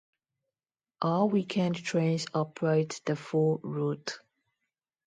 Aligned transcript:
All 1.03 1.29
weekend 1.29 1.75
trains 1.75 2.25
operate 2.33 3.01
the 3.05 3.15
full 3.15 3.59
route. 3.61 4.17